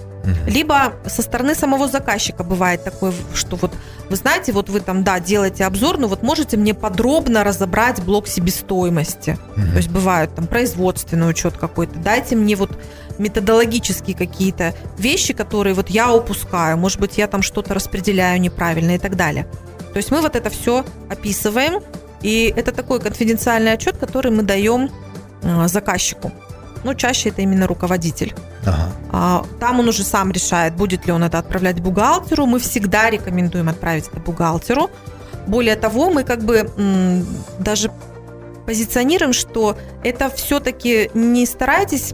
Либо 0.47 0.93
со 1.05 1.21
стороны 1.21 1.55
самого 1.55 1.87
заказчика 1.87 2.43
бывает 2.43 2.83
такое, 2.83 3.13
что 3.33 3.57
вот 3.57 3.71
вы 4.09 4.15
знаете, 4.15 4.51
вот 4.51 4.69
вы 4.69 4.79
там, 4.79 5.03
да, 5.03 5.19
делаете 5.19 5.65
обзор, 5.65 5.97
но 5.97 6.07
вот 6.07 6.23
можете 6.23 6.57
мне 6.57 6.73
подробно 6.73 7.43
разобрать 7.43 8.01
блок 8.03 8.27
себестоимости. 8.27 9.37
Угу. 9.57 9.71
То 9.71 9.77
есть 9.77 9.89
бывают 9.89 10.35
там 10.35 10.47
производственный 10.47 11.29
учет 11.29 11.57
какой-то. 11.57 11.99
Дайте 11.99 12.35
мне 12.35 12.55
вот 12.55 12.77
методологические 13.17 14.15
какие-то 14.15 14.73
вещи, 14.97 15.33
которые 15.33 15.73
вот 15.73 15.89
я 15.89 16.13
упускаю. 16.13 16.77
Может 16.77 16.99
быть, 16.99 17.17
я 17.17 17.27
там 17.27 17.41
что-то 17.41 17.73
распределяю 17.73 18.39
неправильно 18.39 18.95
и 18.95 18.99
так 18.99 19.15
далее. 19.15 19.47
То 19.93 19.97
есть 19.97 20.11
мы 20.11 20.21
вот 20.21 20.35
это 20.35 20.49
все 20.49 20.85
описываем, 21.09 21.81
и 22.21 22.53
это 22.55 22.71
такой 22.71 22.99
конфиденциальный 22.99 23.73
отчет, 23.73 23.97
который 23.97 24.31
мы 24.31 24.43
даем 24.43 24.89
э, 25.43 25.67
заказчику. 25.67 26.31
Ну, 26.83 26.93
чаще 26.93 27.29
это 27.29 27.41
именно 27.41 27.67
руководитель. 27.67 28.33
Ага. 28.65 28.91
А, 29.11 29.45
там 29.59 29.79
он 29.79 29.87
уже 29.87 30.03
сам 30.03 30.31
решает, 30.31 30.75
будет 30.75 31.05
ли 31.05 31.13
он 31.13 31.23
это 31.23 31.39
отправлять 31.39 31.79
бухгалтеру. 31.79 32.45
Мы 32.45 32.59
всегда 32.59 33.09
рекомендуем 33.09 33.69
отправить 33.69 34.07
это 34.07 34.19
бухгалтеру. 34.19 34.89
Более 35.47 35.75
того, 35.75 36.09
мы 36.09 36.23
как 36.23 36.43
бы 36.43 36.69
даже 37.59 37.91
позиционируем, 38.65 39.33
что 39.33 39.77
это 40.03 40.29
все-таки 40.29 41.11
не 41.13 41.45
старайтесь 41.45 42.13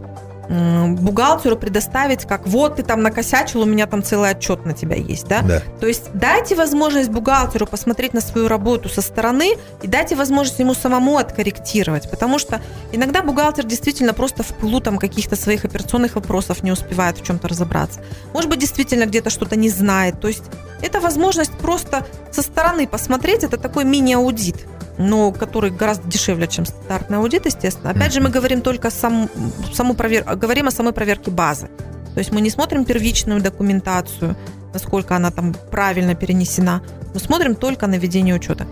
бухгалтеру 0.50 1.56
предоставить, 1.56 2.24
как 2.24 2.46
вот 2.46 2.76
ты 2.76 2.82
там 2.82 3.02
накосячил, 3.02 3.62
у 3.62 3.66
меня 3.66 3.86
там 3.86 4.02
целый 4.02 4.30
отчет 4.30 4.66
на 4.66 4.72
тебя 4.72 4.96
есть, 4.96 5.28
да? 5.28 5.42
да. 5.42 5.62
То 5.78 5.86
есть 5.86 6.10
дайте 6.12 6.56
возможность 6.56 7.08
бухгалтеру 7.08 7.66
посмотреть 7.66 8.14
на 8.14 8.20
свою 8.20 8.48
работу 8.48 8.88
со 8.88 9.00
стороны 9.00 9.56
и 9.82 9.86
дайте 9.86 10.16
возможность 10.16 10.58
ему 10.58 10.74
самому 10.74 11.18
откорректировать, 11.18 12.10
потому 12.10 12.38
что 12.38 12.60
иногда 12.90 13.22
бухгалтер 13.22 13.64
действительно 13.64 14.12
просто 14.12 14.42
в 14.42 14.48
пылу 14.48 14.80
там 14.80 14.98
каких-то 14.98 15.36
своих 15.36 15.64
операционных 15.64 16.16
вопросов 16.16 16.64
не 16.64 16.72
успевает 16.72 17.18
в 17.18 17.24
чем-то 17.24 17.46
разобраться. 17.46 18.00
Может 18.32 18.50
быть, 18.50 18.58
действительно 18.58 19.06
где-то 19.06 19.30
что-то 19.30 19.54
не 19.54 19.70
знает. 19.70 20.20
То 20.20 20.26
есть 20.26 20.44
это 20.82 21.00
возможность 21.00 21.52
просто 21.52 22.06
со 22.32 22.42
стороны 22.42 22.88
посмотреть, 22.88 23.44
это 23.44 23.56
такой 23.56 23.84
мини-аудит 23.84 24.66
но 25.00 25.32
который 25.32 25.70
гораздо 25.70 26.06
дешевле, 26.08 26.46
чем 26.46 26.66
стандартный 26.66 27.18
аудит, 27.18 27.46
естественно. 27.46 27.90
Опять 27.90 28.12
же, 28.12 28.20
мы 28.20 28.28
говорим 28.28 28.60
только 28.60 28.90
сам, 28.90 29.30
саму 29.72 29.94
провер... 29.94 30.24
говорим 30.36 30.68
о 30.68 30.70
самой 30.70 30.92
проверке 30.92 31.30
базы. 31.30 31.68
То 32.14 32.18
есть 32.18 32.32
мы 32.32 32.40
не 32.40 32.50
смотрим 32.50 32.84
первичную 32.84 33.40
документацию, 33.40 34.36
насколько 34.74 35.16
она 35.16 35.30
там 35.30 35.54
правильно 35.70 36.14
перенесена. 36.14 36.82
Мы 37.14 37.20
смотрим 37.20 37.54
только 37.54 37.86
на 37.86 37.94
ведение 37.94 38.34
учета. 38.34 38.66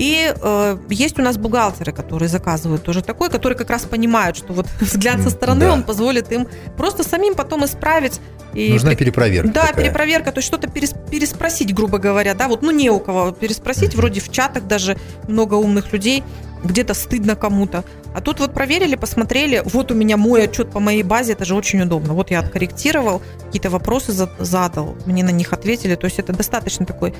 И 0.00 0.32
э, 0.34 0.78
есть 0.88 1.18
у 1.18 1.22
нас 1.22 1.36
бухгалтеры, 1.36 1.92
которые 1.92 2.30
заказывают 2.30 2.82
тоже 2.82 3.02
такой, 3.02 3.28
которые 3.28 3.58
как 3.58 3.68
раз 3.68 3.82
понимают, 3.82 4.34
что 4.34 4.54
вот 4.54 4.66
взгляд 4.80 5.20
со 5.20 5.28
стороны, 5.28 5.66
да. 5.66 5.74
он 5.74 5.82
позволит 5.82 6.32
им 6.32 6.48
просто 6.78 7.04
самим 7.04 7.34
потом 7.34 7.66
исправить. 7.66 8.18
И 8.54 8.72
Нужна 8.72 8.94
перепроверка. 8.94 9.52
Да, 9.52 9.66
такая. 9.66 9.84
перепроверка, 9.84 10.32
то 10.32 10.38
есть 10.38 10.46
что-то 10.46 10.68
перес, 10.68 10.94
переспросить, 11.10 11.74
грубо 11.74 11.98
говоря, 11.98 12.32
да, 12.32 12.48
вот, 12.48 12.62
ну 12.62 12.70
не 12.70 12.88
у 12.88 12.98
кого 12.98 13.32
переспросить, 13.32 13.94
вроде 13.94 14.22
в 14.22 14.32
чатах 14.32 14.66
даже 14.66 14.96
много 15.28 15.54
умных 15.54 15.92
людей, 15.92 16.24
где-то 16.64 16.94
стыдно 16.94 17.36
кому-то. 17.36 17.84
А 18.14 18.22
тут 18.22 18.40
вот 18.40 18.54
проверили, 18.54 18.96
посмотрели, 18.96 19.62
вот 19.66 19.92
у 19.92 19.94
меня 19.94 20.16
мой 20.16 20.44
отчет 20.44 20.70
по 20.70 20.80
моей 20.80 21.02
базе, 21.02 21.34
это 21.34 21.44
же 21.44 21.54
очень 21.54 21.82
удобно. 21.82 22.14
Вот 22.14 22.30
я 22.30 22.40
откорректировал, 22.40 23.20
какие-то 23.44 23.68
вопросы 23.68 24.12
задал, 24.38 24.96
мне 25.04 25.22
на 25.22 25.30
них 25.30 25.52
ответили. 25.52 25.94
То 25.94 26.06
есть 26.06 26.18
это 26.18 26.32
достаточно 26.32 26.86
такой 26.86 27.12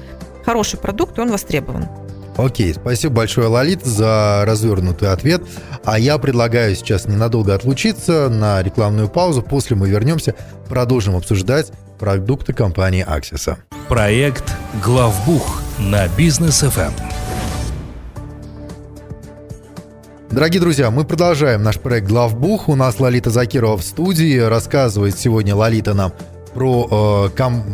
хороший 0.46 0.78
продукт, 0.78 1.18
и 1.18 1.20
он 1.20 1.30
востребован. 1.30 1.86
Окей, 2.40 2.72
спасибо 2.72 3.16
большое, 3.16 3.48
Лолит, 3.48 3.84
за 3.84 4.44
развернутый 4.46 5.10
ответ. 5.10 5.42
А 5.84 5.98
я 5.98 6.16
предлагаю 6.16 6.74
сейчас 6.74 7.06
ненадолго 7.06 7.54
отлучиться 7.54 8.30
на 8.30 8.62
рекламную 8.62 9.08
паузу. 9.08 9.42
После 9.42 9.76
мы 9.76 9.90
вернемся, 9.90 10.34
продолжим 10.66 11.16
обсуждать 11.16 11.70
продукты 11.98 12.54
компании 12.54 13.04
Аксиса. 13.06 13.58
Проект 13.88 14.44
«Главбух» 14.82 15.60
на 15.78 16.08
бизнес 16.08 16.62
FM. 16.62 16.92
Дорогие 20.30 20.60
друзья, 20.60 20.90
мы 20.90 21.04
продолжаем 21.04 21.62
наш 21.62 21.78
проект 21.78 22.08
«Главбух». 22.08 22.70
У 22.70 22.74
нас 22.74 23.00
Лолита 23.00 23.28
Закирова 23.28 23.76
в 23.76 23.82
студии. 23.82 24.38
Рассказывает 24.38 25.18
сегодня 25.18 25.54
Лолита 25.54 25.92
нам 25.92 26.14
про 26.54 27.28
э, 27.32 27.36
ком, 27.36 27.64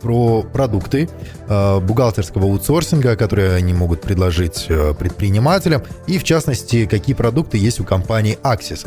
про 0.00 0.42
продукты 0.42 1.08
э, 1.48 1.80
бухгалтерского 1.80 2.44
аутсорсинга, 2.44 3.16
которые 3.16 3.54
они 3.54 3.72
могут 3.72 4.00
предложить 4.00 4.66
э, 4.68 4.94
предпринимателям, 4.94 5.82
и 6.06 6.18
в 6.18 6.24
частности, 6.24 6.86
какие 6.86 7.14
продукты 7.14 7.58
есть 7.58 7.80
у 7.80 7.84
компании 7.84 8.38
Axis. 8.42 8.86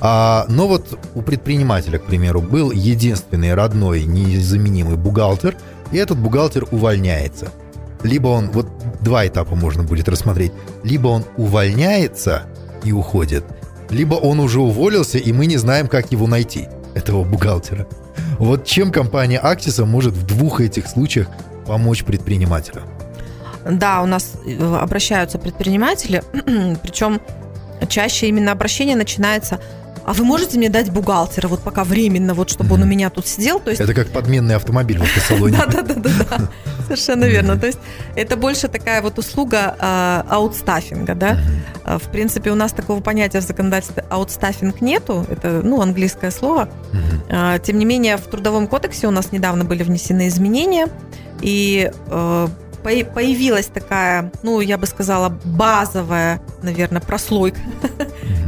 А, 0.00 0.46
но 0.48 0.68
вот 0.68 0.98
у 1.14 1.22
предпринимателя, 1.22 1.98
к 1.98 2.04
примеру, 2.04 2.40
был 2.40 2.70
единственный 2.70 3.54
родной 3.54 4.04
незаменимый 4.04 4.96
бухгалтер, 4.96 5.56
и 5.90 5.96
этот 5.96 6.18
бухгалтер 6.18 6.66
увольняется. 6.70 7.50
Либо 8.02 8.28
он, 8.28 8.50
вот 8.50 8.68
два 9.00 9.26
этапа 9.26 9.56
можно 9.56 9.82
будет 9.82 10.08
рассмотреть, 10.08 10.52
либо 10.84 11.08
он 11.08 11.24
увольняется 11.36 12.44
и 12.84 12.92
уходит, 12.92 13.44
либо 13.90 14.14
он 14.14 14.38
уже 14.38 14.60
уволился, 14.60 15.18
и 15.18 15.32
мы 15.32 15.46
не 15.46 15.56
знаем, 15.56 15.88
как 15.88 16.12
его 16.12 16.26
найти, 16.26 16.68
этого 16.94 17.24
бухгалтера. 17.24 17.86
Вот 18.38 18.64
чем 18.64 18.92
компания 18.92 19.40
Axis 19.42 19.84
может 19.84 20.14
в 20.14 20.26
двух 20.26 20.60
этих 20.60 20.86
случаях 20.86 21.28
помочь 21.66 22.04
предпринимателю? 22.04 22.82
Да, 23.68 24.02
у 24.02 24.06
нас 24.06 24.32
э, 24.46 24.76
обращаются 24.76 25.38
предприниматели, 25.38 26.22
причем 26.82 27.20
чаще 27.88 28.28
именно 28.28 28.52
обращение 28.52 28.96
начинается 28.96 29.60
а 30.08 30.14
вы 30.14 30.24
можете 30.24 30.56
мне 30.56 30.70
дать 30.70 30.90
бухгалтера, 30.90 31.48
вот 31.48 31.60
пока 31.60 31.84
временно, 31.84 32.32
вот 32.32 32.48
чтобы 32.48 32.76
он 32.76 32.82
у 32.82 32.86
меня 32.86 33.10
тут 33.10 33.26
сидел? 33.26 33.60
То 33.60 33.68
есть... 33.68 33.82
Это 33.82 33.92
как 33.92 34.08
подменный 34.08 34.56
автомобиль 34.56 34.98
в 34.98 35.02
автосалоне. 35.02 35.58
Да-да-да, 35.70 36.48
совершенно 36.88 37.24
верно. 37.24 37.58
То 37.58 37.66
есть 37.66 37.78
это 38.16 38.36
больше 38.36 38.68
такая 38.68 39.02
вот 39.02 39.18
услуга 39.18 39.76
а, 39.78 40.24
аутстаффинга, 40.28 41.14
да. 41.14 41.38
А, 41.84 41.98
в 41.98 42.10
принципе, 42.10 42.50
у 42.50 42.54
нас 42.54 42.72
такого 42.72 43.00
понятия 43.00 43.40
в 43.40 43.44
законодательстве 43.44 44.04
аутстаффинг 44.08 44.80
нету, 44.80 45.26
это, 45.30 45.60
ну, 45.62 45.80
английское 45.80 46.30
слово. 46.30 46.68
А, 47.30 47.58
тем 47.58 47.78
не 47.78 47.84
менее, 47.84 48.16
в 48.16 48.22
Трудовом 48.22 48.66
кодексе 48.66 49.06
у 49.06 49.10
нас 49.10 49.32
недавно 49.32 49.64
были 49.64 49.82
внесены 49.82 50.28
изменения, 50.28 50.88
и 51.40 51.90
появилась 52.82 53.66
такая, 53.66 54.32
ну, 54.42 54.60
я 54.60 54.78
бы 54.78 54.86
сказала, 54.86 55.28
базовая, 55.44 56.40
наверное, 56.62 57.00
прослойка, 57.00 57.60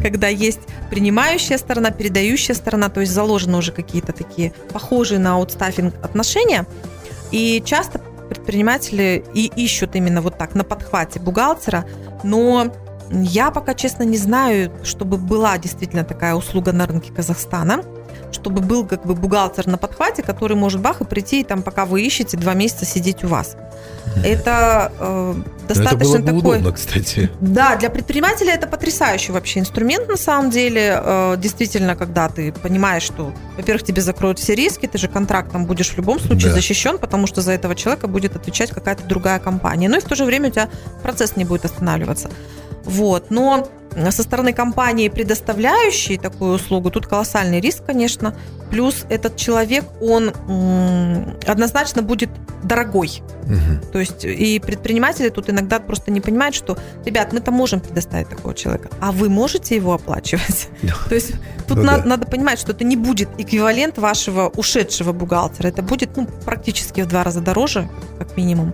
когда 0.03 0.29
есть 0.29 0.61
принимающая 0.89 1.59
сторона, 1.59 1.91
передающая 1.91 2.55
сторона, 2.55 2.89
то 2.89 3.01
есть 3.01 3.13
заложены 3.13 3.59
уже 3.59 3.73
какие-то 3.73 4.13
такие 4.13 4.53
похожие 4.73 5.19
на 5.19 5.35
аутстаффинг 5.35 5.95
отношения. 6.03 6.67
И 7.31 7.63
часто 7.65 8.01
предприниматели 8.51 9.25
и 9.33 9.47
ищут 9.55 9.95
именно 9.95 10.21
вот 10.21 10.37
так 10.37 10.57
на 10.57 10.65
подхвате 10.65 11.21
бухгалтера, 11.21 11.85
но 12.25 12.73
я 13.11 13.53
пока, 13.53 13.75
честно, 13.75 14.03
не 14.03 14.17
знаю, 14.17 14.73
чтобы 14.83 15.19
была 15.19 15.57
действительно 15.57 16.03
такая 16.03 16.35
услуга 16.35 16.73
на 16.73 16.87
рынке 16.87 17.13
Казахстана, 17.13 17.85
чтобы 18.33 18.61
был 18.61 18.85
как 18.87 19.07
бы 19.07 19.15
бухгалтер 19.15 19.69
на 19.69 19.79
подхвате, 19.79 20.23
который 20.23 20.57
может 20.57 20.81
бах 20.81 21.01
и 21.01 21.05
прийти, 21.05 21.41
и 21.41 21.45
там, 21.45 21.63
пока 21.63 21.85
вы 21.85 22.03
ищете, 22.03 22.37
два 22.37 22.55
месяца 22.55 22.85
сидеть 22.85 23.23
у 23.23 23.29
вас. 23.29 23.57
Это 24.25 24.93
э, 24.99 25.35
достаточно 25.69 26.17
это 26.17 26.33
было 26.33 26.33
бы 26.33 26.41
такой... 26.41 26.59
удобно, 26.59 26.73
кстати. 26.73 27.31
Да, 27.41 27.77
для 27.77 27.91
предпринимателя 27.91 28.53
это 28.55 28.67
потрясающий 28.67 29.33
вообще 29.33 29.61
инструмент 29.61 30.09
на 30.09 30.17
самом 30.17 30.51
деле. 30.51 31.01
Э, 31.03 31.37
действительно, 31.39 31.97
когда 31.97 32.29
ты 32.29 32.53
понимаешь, 32.53 33.03
что, 33.03 33.33
во-первых, 33.57 33.85
тебе 33.85 34.03
закроют 34.03 34.39
все 34.39 34.55
риски, 34.55 34.87
ты 34.87 34.99
же 34.99 35.09
контрактом 35.09 35.67
будешь 35.67 35.91
в 35.91 35.97
любом 35.97 36.19
случае 36.19 36.49
Да. 36.51 36.55
защищен, 36.55 36.99
потому 36.99 37.27
что 37.27 37.41
за 37.41 37.53
этого 37.53 37.75
человека 37.75 38.09
будет 38.09 38.37
отвечать 38.37 38.71
какая-то 38.71 39.05
другая 39.05 39.39
компания. 39.39 39.89
Ну 39.89 39.97
и 39.97 40.01
в 40.01 40.05
то 40.05 40.15
же 40.15 40.25
время 40.25 40.49
у 40.49 40.53
тебя 40.53 40.69
процесс 41.03 41.37
не 41.37 41.45
будет 41.45 41.65
останавливаться. 41.65 42.31
Вот. 42.91 43.31
Но 43.31 43.69
со 44.11 44.23
стороны 44.23 44.53
компании, 44.53 45.09
предоставляющей 45.09 46.17
такую 46.17 46.55
услугу, 46.55 46.91
тут 46.91 47.07
колоссальный 47.07 47.61
риск, 47.61 47.85
конечно. 47.87 48.37
Плюс 48.71 49.05
этот 49.09 49.37
человек, 49.37 49.85
он 50.01 50.33
однозначно 51.47 52.03
будет 52.03 52.31
дорогой. 52.63 53.23
Мгм. 53.47 53.81
То 53.93 53.99
есть 53.99 54.25
и 54.25 54.61
предприниматели 54.61 55.29
тут 55.29 55.51
иногда 55.51 55.81
просто 55.81 56.13
не 56.13 56.21
понимают, 56.21 56.55
что, 56.55 56.79
ребят, 57.05 57.33
мы-то 57.33 57.51
можем 57.51 57.81
предоставить 57.81 58.29
такого 58.29 58.55
человека, 58.55 58.91
а 59.01 59.11
вы 59.11 59.29
можете 59.29 59.75
его 59.75 59.93
оплачивать? 59.95 60.69
То 61.09 61.15
есть 61.15 61.33
тут 61.67 61.79
Ну 61.79 61.83
на- 61.83 61.99
да. 61.99 62.05
надо 62.05 62.27
понимать, 62.27 62.61
что 62.61 62.73
это 62.73 62.85
не 62.85 62.97
будет 62.97 63.29
эквивалент 63.39 63.99
вашего 63.99 64.49
ушедшего 64.57 65.13
бухгалтера. 65.13 65.69
Это 65.69 65.83
будет 65.83 66.17
ну, 66.17 66.29
практически 66.45 67.01
в 67.01 67.07
два 67.07 67.25
раза 67.25 67.41
дороже, 67.41 67.89
как 68.19 68.37
минимум. 68.37 68.73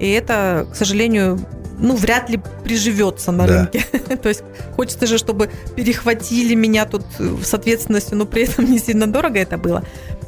И 0.00 0.10
это, 0.10 0.66
к 0.72 0.76
сожалению, 0.76 1.38
ну, 1.78 1.96
вряд 1.96 2.28
ли 2.30 2.40
приживется 2.64 3.32
на 3.32 3.46
Да. 3.46 3.52
рынке. 3.54 3.84
То 4.22 4.28
есть 4.28 4.42
хочется 4.76 5.06
же, 5.06 5.16
чтобы 5.18 5.50
перехватили 5.76 6.54
меня 6.54 6.84
тут 6.86 7.04
э, 7.18 7.36
с 7.44 7.54
ответственностью, 7.54 8.16
но 8.18 8.26
при 8.26 8.42
этом 8.44 8.64
не 8.70 8.78
сильно 8.78 9.06
дорого 9.06 9.38
это 9.38 9.56
было. 9.58 9.82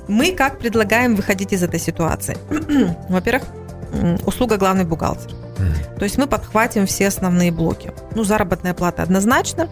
Мы 0.08 0.32
как 0.32 0.58
предлагаем 0.58 1.14
выходить 1.16 1.52
из 1.52 1.62
этой 1.62 1.80
ситуации? 1.80 2.36
Во-первых, 3.08 3.44
услуга 4.26 4.56
главный 4.56 4.84
бухгалтер. 4.84 5.30
То 5.98 6.04
есть 6.04 6.16
мы 6.18 6.26
подхватим 6.26 6.86
все 6.86 7.08
основные 7.08 7.50
блоки. 7.52 7.92
Ну, 8.14 8.24
заработная 8.24 8.72
плата 8.74 9.02
однозначно. 9.02 9.68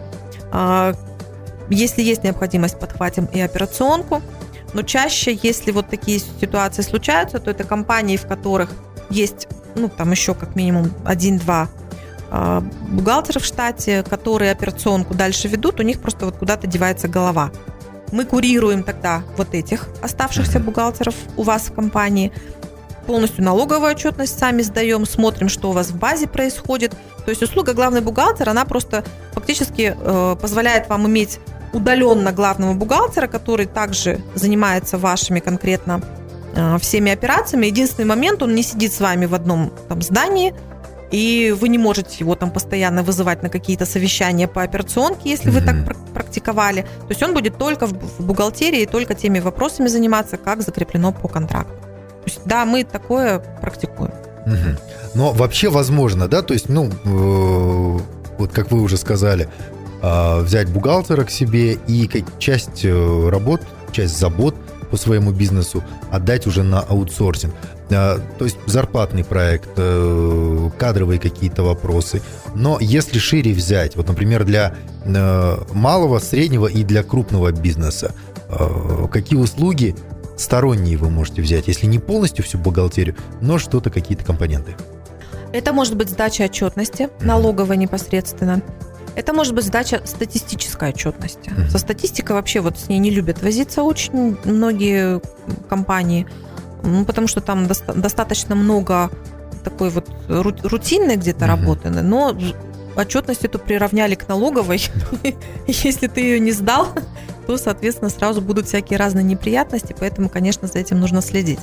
А, 0.53 0.93
Если 1.71 2.03
есть 2.03 2.25
необходимость, 2.25 2.79
подхватим 2.79 3.25
и 3.27 3.41
операционку. 3.41 4.21
Но 4.75 4.83
чаще, 4.83 5.39
если 5.43 5.71
вот 5.73 5.89
такие 5.89 6.19
ситуации 6.19 6.83
случаются, 6.83 7.39
то 7.39 7.51
это 7.51 7.65
компании, 7.65 8.17
в 8.19 8.27
которых 8.27 8.71
есть, 9.11 9.49
ну, 9.75 9.88
там 9.88 10.11
еще 10.11 10.35
как 10.35 10.55
минимум 10.57 10.93
один-два 11.05 11.69
а, 12.31 12.61
бухгалтера 12.88 13.41
в 13.41 13.45
штате, 13.45 14.03
которые 14.03 14.53
операционку 14.53 15.15
дальше 15.15 15.49
ведут, 15.49 15.81
у 15.81 15.83
них 15.83 16.00
просто 16.00 16.27
вот 16.27 16.37
куда-то 16.37 16.67
девается 16.67 17.09
голова. 17.09 17.50
Мы 18.12 18.25
курируем 18.25 18.83
тогда 18.83 19.23
вот 19.37 19.55
этих 19.55 19.88
оставшихся 20.03 20.61
бухгалтеров 20.61 21.15
у 21.37 21.43
вас 21.43 21.62
в 21.65 21.75
компании, 21.75 22.33
полностью 23.07 23.43
налоговую 23.43 23.93
отчетность 23.93 24.38
сами 24.38 24.61
сдаем, 24.61 25.07
смотрим, 25.07 25.49
что 25.49 25.71
у 25.71 25.73
вас 25.73 25.88
в 25.88 25.97
базе 25.97 26.27
происходит. 26.27 26.95
То 27.25 27.31
есть 27.31 27.43
услуга 27.43 27.73
главный 27.73 28.03
бухгалтер, 28.03 28.49
она 28.49 28.67
просто 28.67 29.03
фактически 29.33 29.97
э, 29.99 30.37
позволяет 30.41 30.88
вам 30.88 31.07
иметь 31.07 31.41
удаленно 31.73 32.33
главного 32.33 32.75
бухгалтера, 32.75 33.27
который 33.27 33.67
также 33.67 34.21
занимается 34.35 34.99
вашими 34.99 35.41
конкретно 35.41 36.03
всеми 36.81 37.12
операциями. 37.12 37.67
Единственный 37.67 38.05
момент, 38.07 38.43
он 38.43 38.55
не 38.55 38.62
сидит 38.62 38.93
с 38.93 39.00
вами 39.00 39.27
в 39.27 39.35
одном 39.35 39.73
там, 39.88 40.03
здании, 40.03 40.55
и 41.11 41.55
вы 41.59 41.69
не 41.69 41.79
можете 41.79 42.17
его 42.19 42.35
там 42.35 42.50
постоянно 42.50 43.03
вызывать 43.03 43.43
на 43.43 43.49
какие-то 43.49 43.87
совещания 43.87 44.47
по 44.47 44.62
операционке, 44.62 45.31
если 45.31 45.50
вы 45.50 45.61
так 45.61 45.77
прак- 45.77 46.12
практиковали. 46.12 46.83
То 46.83 47.09
есть 47.11 47.23
он 47.23 47.35
будет 47.35 47.57
только 47.59 47.87
в 47.87 48.21
бухгалтерии, 48.21 48.83
и 48.83 48.87
только 48.87 49.15
теми 49.15 49.41
вопросами 49.41 49.88
заниматься, 49.88 50.37
как 50.37 50.62
закреплено 50.62 51.12
по 51.12 51.29
контракту. 51.29 51.75
То 51.75 52.25
есть, 52.27 52.41
да, 52.45 52.65
мы 52.67 52.85
такое 52.85 53.38
практикуем. 53.38 54.12
Но 55.15 55.33
вообще 55.33 55.71
возможно, 55.71 56.29
да, 56.29 56.43
то 56.43 56.55
есть, 56.55 56.69
ну, 56.69 56.91
э, 57.05 57.99
вот 58.38 58.53
как 58.53 58.71
вы 58.71 58.81
уже 58.83 58.97
сказали, 58.97 59.49
а, 60.00 60.41
взять 60.41 60.69
бухгалтера 60.69 61.25
к 61.25 61.31
себе 61.31 61.79
и 61.87 62.09
часть 62.38 62.85
э, 62.85 63.29
работ, 63.31 63.62
часть 63.93 64.17
забот 64.19 64.55
по 64.90 64.97
своему 64.97 65.33
бизнесу 65.33 65.83
отдать 66.11 66.47
уже 66.47 66.62
на 66.62 66.80
аутсорсинг. 66.80 67.54
А, 67.90 68.18
То 68.38 68.45
есть 68.45 68.59
зарплатный 68.66 69.25
проект, 69.25 69.71
э, 69.76 70.71
кадровые 70.78 71.18
какие-то 71.18 71.62
вопросы. 71.62 72.23
Но 72.54 72.78
если 72.80 73.18
шире 73.18 73.52
взять, 73.52 73.97
вот, 73.97 74.09
например, 74.09 74.45
для 74.45 74.75
э, 75.04 75.57
малого, 75.72 76.18
среднего 76.18 76.66
и 76.66 76.85
для 76.85 77.03
крупного 77.03 77.53
бизнеса, 77.53 78.14
э, 78.48 79.07
какие 79.11 79.38
услуги 79.38 79.96
сторонние 80.37 80.96
вы 80.96 81.11
можете 81.11 81.42
взять, 81.42 81.68
если 81.68 81.87
не 81.87 81.98
полностью 81.98 82.44
всю 82.44 82.59
бухгалтерию, 82.59 83.16
но 83.40 83.59
что-то, 83.59 83.90
какие-то 83.90 84.24
компоненты. 84.24 84.77
Это 85.53 85.72
может 85.72 85.96
быть 85.96 86.11
сдача 86.11 86.44
отчетности, 86.44 87.09
налоговая 87.20 87.77
непосредственно. 87.77 88.62
Это 89.18 89.33
может 89.33 89.52
быть 89.52 89.64
сдача 89.64 90.00
статистической 90.04 90.90
отчетности. 90.90 91.50
Мгм. 91.50 91.70
Со 91.70 91.78
статистикой 91.78 92.37
вообще 92.37 92.61
вот 92.61 92.78
с 92.78 92.88
ней 92.88 92.98
не 93.00 93.11
любят 93.11 93.42
возиться 93.42 93.83
очень 93.83 94.37
многие 94.44 95.20
компании, 95.68 96.24
ну, 96.85 97.04
потому 97.04 97.26
что 97.26 97.40
там 97.40 97.66
доста- 97.66 97.94
достаточно 97.94 98.54
много 98.54 99.11
такой 99.64 99.90
вот 99.90 100.09
ру- 100.28 100.68
рутинной 100.68 101.16
где-то 101.16 101.46
Мгм. 101.46 101.48
работы, 101.48 101.90
но 101.90 102.33
отчетность 102.94 103.44
эту 103.44 103.59
приравняли 103.59 104.14
к 104.14 104.28
налоговой. 104.28 104.88
Если 105.66 106.07
ты 106.07 106.20
ее 106.20 106.38
не 106.38 106.52
сдал, 106.52 106.87
то, 107.48 107.57
соответственно, 107.57 108.11
сразу 108.11 108.40
будут 108.40 108.66
всякие 108.66 108.98
разные 109.00 109.24
неприятности, 109.24 109.96
поэтому, 109.98 110.28
конечно, 110.28 110.68
за 110.68 110.78
этим 110.78 111.00
нужно 111.00 111.22
следить. 111.22 111.59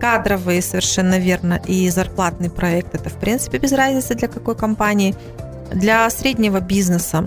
Кадровые, 0.00 0.62
совершенно 0.62 1.18
верно, 1.18 1.60
и 1.66 1.90
зарплатный 1.90 2.50
проект– 2.50 2.94
это, 2.96 3.10
в 3.10 3.14
принципе, 3.14 3.58
без 3.58 3.72
разницы 3.72 4.14
для 4.14 4.28
какой 4.28 4.54
компании. 4.54 5.16
Для 5.72 6.08
среднего 6.10 6.60
бизнеса 6.60 7.26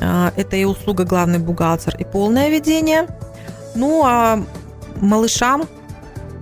а, 0.00 0.32
это 0.36 0.56
и 0.56 0.64
услуга 0.64 1.04
главный 1.04 1.38
бухгалтер, 1.38 1.96
и 1.96 2.04
полное 2.04 2.48
ведение. 2.48 3.06
Ну, 3.74 4.02
а 4.04 4.42
малышам, 4.96 5.68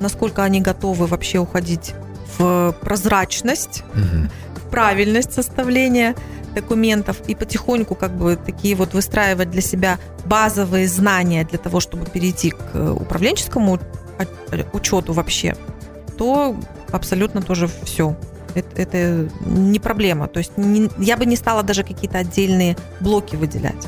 насколько 0.00 0.42
они 0.44 0.60
готовы 0.60 1.06
вообще 1.06 1.38
уходить 1.38 1.94
в 2.38 2.74
прозрачность, 2.80 3.82
в 3.94 4.70
правильность 4.70 5.32
составления 5.32 6.14
документов 6.54 7.20
и 7.26 7.34
потихоньку 7.34 7.94
как 7.94 8.16
бы 8.16 8.36
такие 8.36 8.74
вот 8.74 8.94
выстраивать 8.94 9.50
для 9.50 9.60
себя 9.60 9.98
базовые 10.24 10.88
знания 10.88 11.44
для 11.44 11.58
того, 11.58 11.80
чтобы 11.80 12.06
перейти 12.06 12.50
к 12.50 12.58
э, 12.74 12.90
управленческому 12.90 13.78
от- 14.18 14.74
учету 14.74 15.12
вообще, 15.12 15.56
то 16.16 16.56
абсолютно 16.90 17.42
тоже 17.42 17.68
все. 17.84 18.16
Это, 18.54 18.82
это 18.82 19.28
не 19.44 19.78
проблема. 19.78 20.26
То 20.28 20.38
есть 20.38 20.56
не- 20.56 20.90
я 20.98 21.16
бы 21.16 21.26
не 21.26 21.36
стала 21.36 21.62
даже 21.62 21.82
какие-то 21.84 22.18
отдельные 22.18 22.76
блоки 23.00 23.36
выделять. 23.36 23.86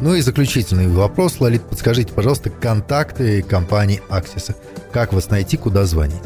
Ну 0.00 0.14
и 0.14 0.20
заключительный 0.20 0.88
вопрос, 0.88 1.40
Лолит, 1.40 1.62
подскажите, 1.62 2.12
пожалуйста, 2.12 2.50
контакты 2.50 3.42
компании 3.42 4.02
Аксиса. 4.08 4.54
Как 4.92 5.12
вас 5.12 5.30
найти, 5.30 5.56
куда 5.56 5.84
звонить? 5.84 6.20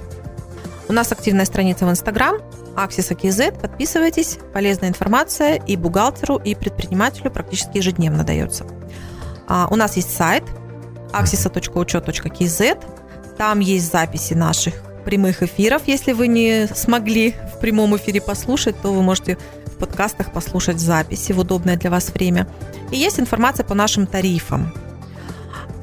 У 0.89 0.93
нас 0.93 1.13
активная 1.13 1.45
страница 1.45 1.85
в 1.87 1.91
Инстаграм, 1.91 2.37
Axis 2.75 3.15
KZ. 3.15 3.61
Подписывайтесь. 3.61 4.39
Полезная 4.55 4.89
информация 4.89 5.57
и 5.57 5.77
бухгалтеру, 5.77 6.37
и 6.37 6.55
предпринимателю 6.55 7.31
практически 7.31 7.77
ежедневно 7.77 8.25
дается. 8.25 8.65
А, 9.47 9.69
у 9.71 9.77
нас 9.77 9.97
есть 9.97 10.15
сайт 10.17 10.45
axisa.учет.kz. 11.13 12.79
Там 13.37 13.61
есть 13.61 13.93
записи 13.93 14.35
наших 14.35 14.75
прямых 15.09 15.43
эфиров. 15.43 15.85
Если 15.87 16.13
вы 16.13 16.29
не 16.29 16.69
смогли 16.75 17.35
в 17.55 17.61
прямом 17.61 17.97
эфире 17.97 18.21
послушать, 18.21 18.77
то 18.83 18.93
вы 18.93 19.03
можете 19.03 19.39
в 19.65 19.79
подкастах 19.79 20.33
послушать 20.33 20.79
записи 20.79 21.33
в 21.33 21.39
удобное 21.39 21.79
для 21.79 21.91
вас 21.91 22.11
время. 22.11 22.47
И 22.91 22.99
есть 22.99 23.19
информация 23.19 23.65
по 23.65 23.75
нашим 23.75 24.07
тарифам. 24.07 24.71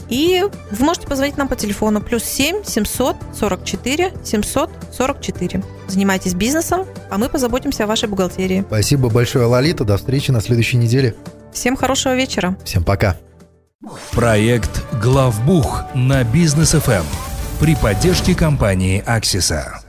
И 0.09 0.43
вы 0.69 0.85
можете 0.85 1.07
позвонить 1.07 1.38
нам 1.38 1.47
по 1.47 1.55
телефону 1.55 2.01
плюс 2.01 2.23
7 2.23 2.63
744 2.63 4.13
744. 4.23 5.63
Занимайтесь 5.88 6.35
бизнесом, 6.35 6.85
а 7.09 7.17
мы 7.17 7.27
позаботимся 7.27 7.85
о 7.85 7.88
вашей 7.88 8.07
бухгалтерии. 8.07 8.63
Спасибо 8.67 9.09
большое, 9.09 9.47
Лолита. 9.47 9.83
До 9.85 9.97
встречи 9.97 10.29
на 10.29 10.39
следующей 10.39 10.77
неделе. 10.77 11.15
Всем 11.51 11.75
хорошего 11.75 12.15
вечера. 12.15 12.55
Всем 12.63 12.83
пока. 12.83 13.17
Проект 14.11 14.83
«Главбух» 15.01 15.83
на 15.95 16.23
Бизнес 16.23 16.73
ФМ 16.73 17.24
при 17.59 17.75
поддержке 17.75 18.35
компании 18.35 19.03
«Аксиса». 19.05 19.84